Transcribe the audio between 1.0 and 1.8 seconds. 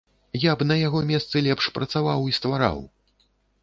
месцы лепш